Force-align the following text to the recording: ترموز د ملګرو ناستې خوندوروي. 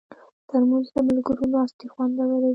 ترموز 0.49 0.87
د 0.93 0.97
ملګرو 1.07 1.45
ناستې 1.53 1.85
خوندوروي. 1.93 2.49